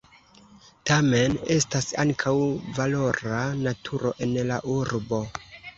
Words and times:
Tamen 0.89 1.35
estas 1.57 1.89
ankaŭ 2.05 2.35
valora 2.81 3.45
naturo 3.63 4.19
en 4.29 4.39
la 4.53 4.63
urbo. 4.83 5.27